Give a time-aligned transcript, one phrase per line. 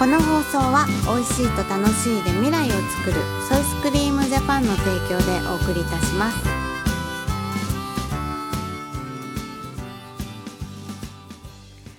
[0.00, 3.16] この放送は美味しいと楽しいで未来を作る
[3.46, 6.38] ソイスクリームジャパンの提供でお送りいたします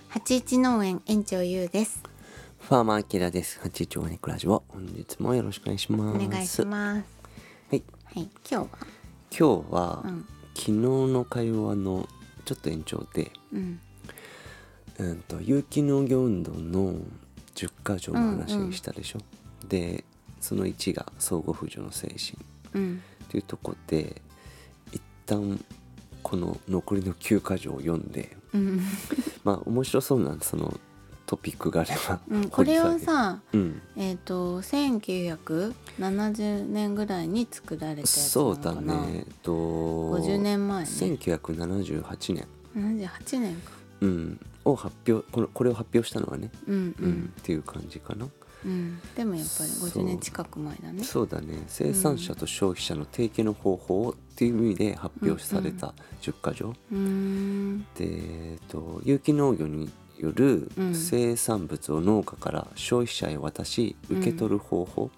[0.09, 2.01] 八一農園園長ゆうです
[2.61, 3.59] ファーマーアキラです。
[3.61, 4.63] 八一オニクラジオ。
[4.69, 6.27] 本日もよろしくお願いしおます。
[6.27, 7.05] 願いします
[7.69, 7.83] はい。
[8.05, 8.67] はい今日は？
[9.29, 12.07] 今日は、うん昨日の会話の
[12.45, 13.79] ちょっと延長で、うん
[14.97, 16.95] うんと有機農業運動の
[17.55, 19.19] 10箇条の話にしたでしょ？
[19.67, 20.03] で、
[20.39, 22.19] その1が相互扶助の精神。
[22.73, 23.01] うん。
[23.29, 24.21] というところで、
[24.91, 25.63] 一旦
[26.23, 28.81] この残りの9箇条を読んで、うん、
[29.43, 30.79] まあ面白そうなその
[31.25, 33.81] トピックがあれば、うん、これをさうん。
[33.95, 38.93] えっ、と1970年ぐらいに作られたやつなそうだね。
[39.15, 40.89] えっと50年前ね。
[40.89, 43.71] 1978年、78年か。
[44.01, 48.27] うん、を発表このこれを発表したのはね、うんううんんっていう感じかな。
[48.63, 51.03] うん、でもやっぱりそう50年近く前だね。
[51.03, 51.63] そうだね。
[51.67, 57.79] 生産者と消費者の提携の方法っていう意味で発表された10箇条、うーん。
[57.79, 60.95] で、えっと、有機農業によるうん。
[60.95, 65.09] 生産物を農家から消費者へ渡し受け取る方法、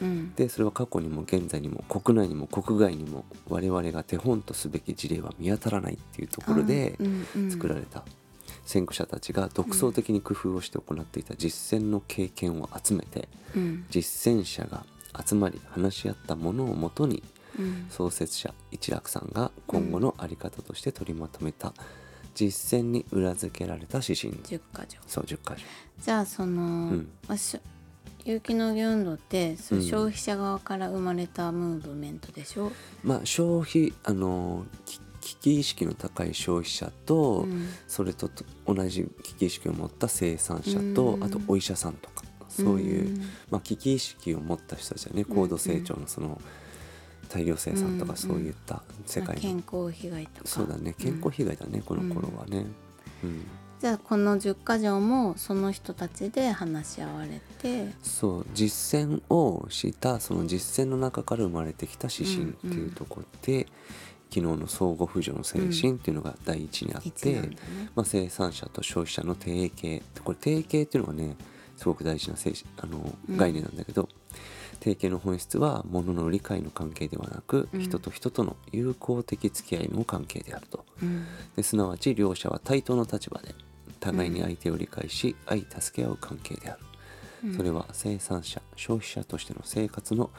[0.00, 0.34] うん。
[0.34, 7.50] でそれは過去にも現在にも国内にも国外にも我々が手本とすべき事例は見当たらないっていうところでうんうん。
[7.50, 8.04] 作られた
[8.64, 13.84] 先駆者たちが独創的に工夫をして行っていた実践の経験を集めてうん。
[13.90, 14.84] 実践者が
[15.24, 17.22] 集まり話し合ったものをもとに
[17.58, 17.86] うん。
[17.90, 21.72] 創設者一楽さんが今後の在り方として取りまとめた
[22.34, 24.32] 実践に裏付けられた指針。
[24.32, 24.98] 10か条。
[25.06, 25.66] そう10箇条。
[26.02, 27.08] じゃあその、ん。
[27.28, 27.60] まあしょ
[28.24, 29.84] 有機農業運動ってそううん。
[29.84, 32.72] 消費者側から生まれたムーブメントでしょ、
[33.04, 37.68] まあ消費あのき危機意識の高い消費者と、うん。
[37.88, 41.24] それとと同じ危機意識を持った生産者と、うん。
[41.24, 43.22] あとお医者さんとかそういう、うん。
[43.50, 46.40] まあ、危機意識を持った人たちだね高度成長のその
[47.30, 50.48] 大量生産とうんかそういった世まあ界の、健康被害とか。
[50.48, 50.94] そうだね。
[50.98, 52.66] 健康被害だね、この頃はね。
[53.24, 53.46] うん。
[53.80, 57.92] じゃあこの10か条もその人たちで話し合われて。
[58.02, 58.46] そう。
[58.54, 63.66] 実践をしたその実践の中から生まれてきた指針っていうところで、
[64.34, 67.42] 昨日の相互扶助の精神っていうのが第一にあって、一なん。
[67.42, 67.56] だね
[67.94, 71.36] まあ、生産者と消費者の提携これ提携っていうのがね
[71.76, 73.36] すごく大事な精神あのうん。
[73.36, 74.08] 概念なんだけど、
[74.80, 77.80] 提携の本質は物の理解の関係ではなく、うん。
[77.80, 80.84] 人と人との友好的付き合いの関係であると。
[81.02, 81.24] うん。
[81.54, 83.54] ですなわち両者は対等の立場で
[84.00, 86.80] 互いに相手を理解し、相助け合う関係である、
[87.44, 87.56] うん。
[87.56, 90.30] それは生産者消費者としての生活の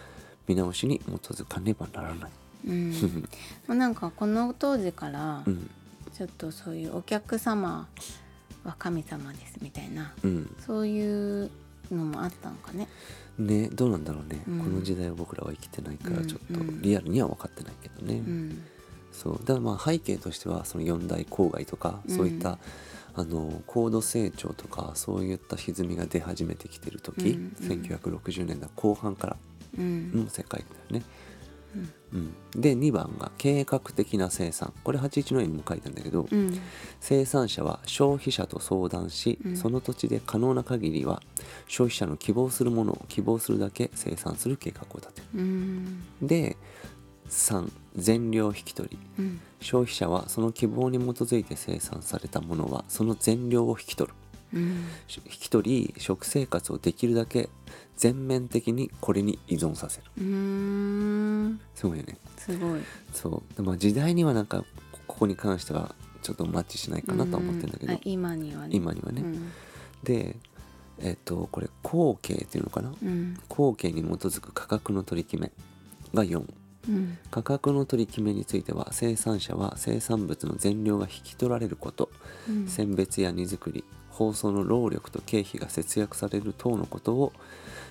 [0.48, 2.32] 見直しに基づかねばならない、
[2.66, 2.92] うん。
[3.68, 5.70] まあなんかこの当時からうん
[6.14, 7.88] ちょっとそういうお客様
[8.64, 11.52] は神様ですみたいなうんそういう
[11.92, 12.88] のもあったのかね。
[13.38, 14.60] ねどうなんだろうね、うん。
[14.60, 16.28] この時代を僕らは生きてないからうん。
[16.28, 18.64] ちょっとうんリアルには分かってないけどね、うん。
[19.12, 19.40] そう。
[19.40, 22.58] だからまあ背景としてはその四大郊外とか、そういった
[23.14, 27.56] あの高度成長とかそういった歪みが出始めてきてる時、うん。
[27.62, 27.82] うん。
[27.82, 29.38] 1960年代後半から
[29.78, 30.12] うん。
[30.26, 31.06] の世界だよね。
[32.16, 34.74] うん、で2番が計画的な生産。
[34.84, 36.58] これ81の絵にも書いたんだけど、うん。
[37.02, 39.58] 生産者は消費者と相談し、うん。
[39.58, 41.22] その土地で可能な限りは
[41.68, 45.42] 消費者の希望するものを希望するだけ生産する計画を立てる。
[45.42, 46.04] うん。
[46.22, 46.56] で
[47.30, 49.00] 3全量引き取り。
[49.20, 49.42] うん。
[49.60, 54.16] 消費者はその希望に基づいて生産されたものはその全量を引き取る
[54.56, 57.50] うんし引き取り食生活をできるだけ
[57.98, 60.04] 全面的にこれに依存させる。
[61.76, 62.18] すごいよね。
[62.38, 62.82] すごい。
[63.14, 63.56] そう。
[63.56, 68.76] でまあ時代にはなんかこここに関してはちょっとマッチしないかなとは思ってるんだけど、今にはね。
[68.76, 69.52] 今にはね、うん。
[70.04, 70.36] で
[71.00, 72.94] えっ、とこれ後継っていうのかな？
[73.02, 73.38] うん。
[73.48, 75.52] 後継に基づく価格の取り決め
[76.14, 76.44] が4
[76.90, 77.18] うん。
[77.32, 82.10] 価格の取り決めについては生産者は生産物の全量が引き取られること
[82.50, 82.68] うん。
[82.68, 83.84] 選別や荷造り
[84.16, 87.34] 包装の労力と経費が節約される等のことを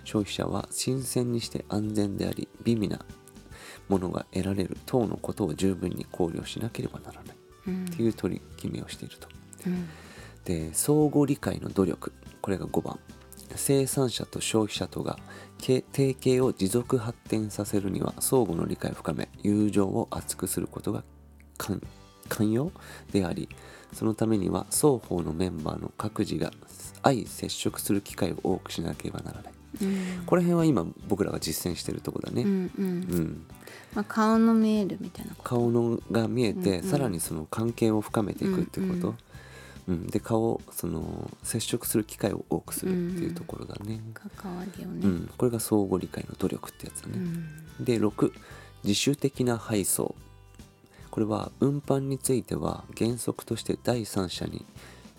[0.04, 3.04] 消費者は新鮮にして安全であり美味な
[3.88, 7.36] ものが得られる等のことを十分に考慮しなければならない
[7.66, 7.84] うん。
[7.84, 9.28] っていう取り決めをしていると。
[9.66, 9.88] うん。
[10.44, 12.12] で相互理解の努力。
[12.40, 12.98] これが5番。
[13.56, 15.18] 生産者と消費者とが
[15.58, 21.04] け提携を持続発展させるには相互の理解を深め友情を厚くすることが
[21.56, 21.80] 寛
[22.28, 22.72] 寛容
[23.12, 23.48] であり
[23.92, 26.50] そのためには双方のメンバーの各自が
[27.02, 29.52] 相接触する機会を多くしなければならない。
[29.82, 30.22] うん。
[30.26, 32.84] この辺は今僕らが実践してるとこだね、うんうん。
[32.84, 33.46] うん。
[33.94, 35.48] まあ、顔の見えるみたいなこと。
[35.48, 36.90] 顔のが見えて、うんうん。
[36.90, 39.14] さらにその関係を深めていくってこと、うんうん。
[39.86, 45.30] うん、で顔をその接触する機会を多くするっていうところだね、関わりをね、うん。
[45.36, 47.18] これが相互理解の努力ってやつだね、う
[47.82, 47.84] ん。
[47.84, 48.32] で6
[48.82, 50.14] 自主的な配送
[51.14, 54.66] これは運搬については原則として第三者に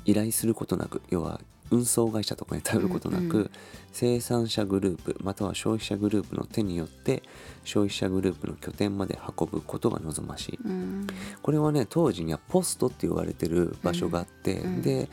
[0.03, 1.39] 依頼することなく要は
[1.71, 3.51] 運送会社とかに頼ることなく、うんうん
[3.93, 7.23] 生産者グループまたは消費者グループの手によって
[7.63, 10.59] 消費者グループの拠点まで運ぶことが望ましい。
[10.65, 11.07] うん。
[11.41, 14.81] これはね当時にはポストって言われてる場所があって、うん。
[14.81, 15.07] で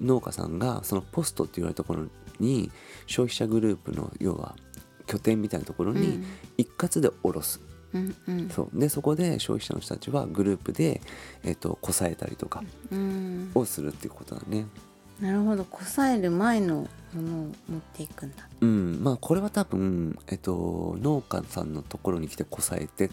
[0.00, 2.06] 農家さんがそのポストって言われたところ
[2.40, 2.72] に
[3.04, 4.56] 消費者グループの要は
[5.04, 6.24] 拠点みたいなところにうん。
[6.56, 7.60] 一括で下ろす、
[7.94, 8.48] うんうん。
[8.48, 8.78] そう。
[8.78, 11.00] でそこで消費者の人たちはグループで、
[11.44, 13.50] えっとこさえたりとかうん。
[13.54, 14.66] をするっていうことだね。
[15.20, 15.64] なるほど。
[15.64, 18.48] こさえる前のものを持っていくんだ。
[18.60, 23.10] うん、まあこれは多分、えっと、農家さんのところに来てこさえてっ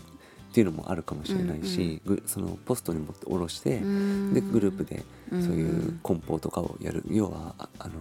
[0.51, 4.33] ていうのもあるかもしれないし、ぐそのポストに持って下ろして、うん。
[4.33, 5.43] でグループでうん。
[5.43, 7.95] そういう梱包とかをやる、要はあ、あのー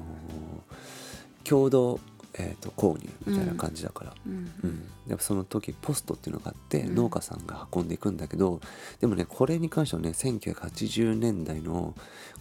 [1.49, 1.99] 共同、
[2.39, 4.53] えー、と購入みたいな感じだから、うん。
[4.63, 4.89] うん。
[5.09, 6.95] やっぱその時ポストっていうのがあってうん。
[6.95, 8.61] 農家さんが運んでいくんだけど、
[9.01, 11.95] でもねこれに関してはね1980年代の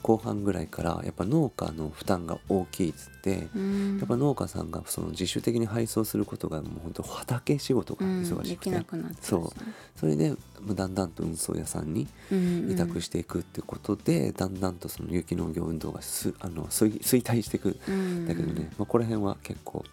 [0.04, 3.98] 後半ぐらいからやっぱ農家の負担が大きいっつって、うん。
[3.98, 8.22] やっぱ農家さんがその自主的に配送することがもう本当畑仕事がうん。
[8.22, 8.86] 忙しくて、
[9.22, 9.50] そう。
[9.96, 17.78] それでまあだんだんと運送屋さんに委託していくってことで、だんだんとその有機農業運動がすあの衰衰退していく。
[17.88, 18.28] うん。
[18.28, 19.84] だけどね、まあ、この辺は結構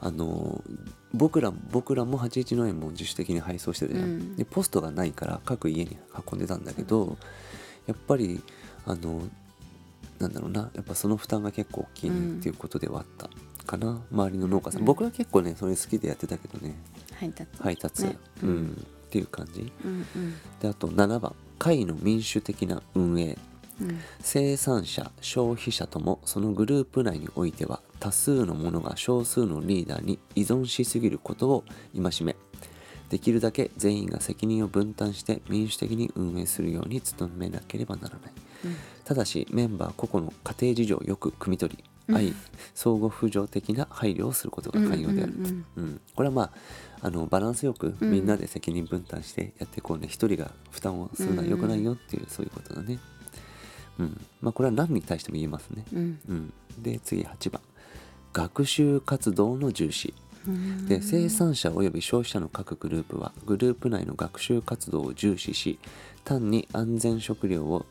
[0.00, 0.62] あの
[1.12, 4.36] 僕ら僕らも81農園も自主的に配送してるじゃん、うん。
[4.36, 5.96] でポストがないから各家に
[6.30, 7.16] 運んでたんだけど
[7.86, 8.42] やっぱり
[8.86, 9.22] あの
[10.18, 13.28] なんだろうなやっぱその負担が結構大きいねっていうことではあった
[13.64, 14.86] かな、周りの農家さん、うん。
[14.86, 16.74] 僕は結構ねそれ好きでやってたけどね。
[17.14, 17.50] 配達。
[17.60, 18.18] 配達、ね。
[18.42, 19.70] ううんんっていう感じ。
[19.84, 20.34] うんうん。
[20.60, 21.34] であと7番。
[21.58, 23.36] 会の民主的な運営。
[23.80, 23.98] うん。
[24.20, 31.64] 生産者消費者ともそのグループ内においては多数の者が少数のリーダーに依存しすぎることを
[31.94, 32.36] 戒め。
[33.10, 38.32] できるだけ全員が責任を分担して民主的に運営するように努めなければならない。
[38.64, 38.76] うん。
[39.04, 42.34] ただしメンバー個々の家庭事情をよく汲み取りうん愛
[42.74, 46.50] 相互扶助的な配慮をすることが寛容である、うんうんうん、これはまあ
[47.02, 48.10] あのバランスよくうん。
[48.12, 50.06] みんなで責任分担してやっていこうね。
[50.08, 52.98] 一人が負担をするのは良くないよっていうそういうことだね。
[53.98, 55.84] うん、まあこれは何に対しても言えますね。
[55.92, 56.20] うん。
[56.28, 57.60] うん、で次8番。
[58.32, 60.14] 学習活動の重視。
[60.46, 60.86] うん。
[60.86, 65.80] で生産者及び消費者の各グループはグループ内の学習活動を重視し
[66.24, 67.84] 単に安全食料を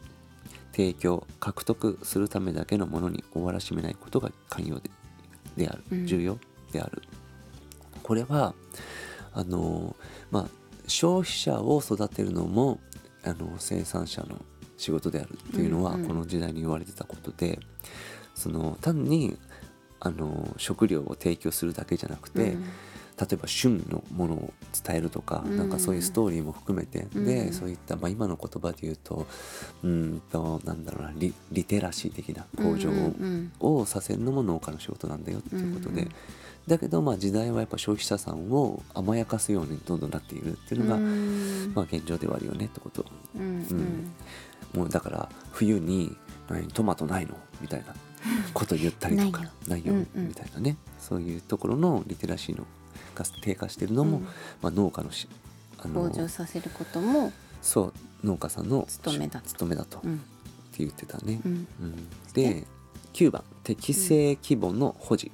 [0.71, 4.89] 提供獲得するためだけのものに終わらしめないことが寛容で
[5.57, 5.83] である。
[5.91, 6.07] うん。
[6.07, 6.37] 重要
[6.71, 7.01] である、
[8.03, 8.53] これは
[9.33, 9.95] あの
[10.29, 10.47] まあ
[10.87, 12.79] 消費者を育てるのも
[13.23, 14.41] あの生産者の
[14.77, 17.59] 仕事であるっていうのは、うんうんこの時代に言われてたことで
[18.33, 19.37] その単に
[19.99, 22.63] あの食料を提供するだけじゃなくて、うん
[23.21, 24.53] 例えば旬のものを
[24.83, 25.57] 伝えるとか、うん。
[25.57, 27.25] なんかそういうストーリーも含めて、うん。
[27.25, 29.27] でそういった、まあ、今の言葉で言うと
[29.83, 32.89] うーんとなんだろうなリリテラシー的な向上
[33.59, 36.11] を,、させるのも農家の仕事なんだよっていうことで、うん
[36.67, 41.71] だけどまあ時代はやっぱ消費者さんを甘やかすようにどんどんなっているっていうのが、うん。
[41.73, 43.03] まあ、現状ではあるよねってこと。
[43.35, 44.11] うんうん。
[44.79, 46.15] もうだから冬に
[46.49, 47.95] 「何トマトないの?」みたいな
[48.53, 49.93] こと言ったりとか「ないよ。
[50.15, 50.77] みたいなね。
[50.99, 52.65] そういうところのリテラシーの
[53.15, 54.23] が低下してるのも、うん。
[54.61, 55.27] まあ、農家のし
[55.79, 57.31] あの向上させることも
[57.61, 57.93] そう
[58.23, 59.47] 農家さんの務めだと。
[59.49, 60.21] 務めだと、ってうん
[60.77, 61.41] 言ってたね。
[61.45, 61.67] うん。
[61.79, 62.09] うん。
[62.33, 62.65] で
[63.13, 63.43] 9番。
[63.63, 65.31] 適正規模の保持、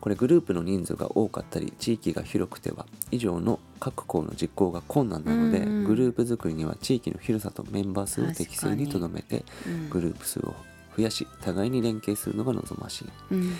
[0.00, 5.84] これグループの人数が多かったり地域が広くては以上の各校の実行が困難なので、うんうん。
[5.84, 9.90] グループ作りには地域の広さとメンバー数を適正にとどめてうん。
[9.90, 10.54] グループ数を
[10.96, 13.52] 増やし互いに連携するのが望ましい、うん。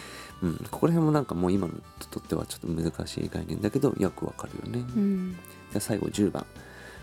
[0.42, 1.74] うん、ここら辺もなんかもう今の
[2.10, 5.36] とってはちょっと難しい概念だけどよくわかるよね、うん。
[5.72, 6.46] で最後10番。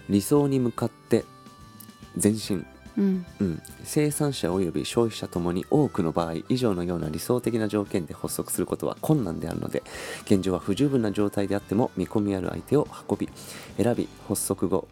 [0.09, 1.25] 理想に向かって
[2.21, 2.65] 前進。
[2.97, 3.25] うん。
[3.41, 9.83] うん、生産者及び消費者ともに多くの場合以上のような理想的な条件で発足することは困難であるので
[10.23, 13.29] 現状は不十分な状態であっても見込みある相手を運び
[13.75, 14.87] 選び発足後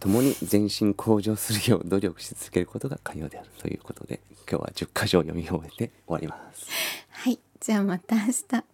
[0.00, 6.66] 共に全身向上するよう努力し続けることが寛容であるということで今日は10箇条読み終えて終わります。
[7.10, 8.64] はいじゃあまた明日